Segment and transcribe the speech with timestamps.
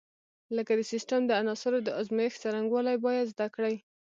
[0.55, 3.75] لکه د سیسټم د عناصرو د ازمېښت څرنګوالي باید زده کړي.